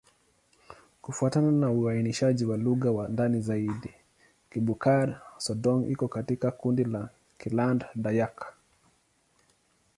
[1.01, 3.93] Kufuatana na uainishaji wa lugha kwa ndani zaidi,
[4.51, 8.53] Kibukar-Sadong iko katika kundi la Kiland-Dayak.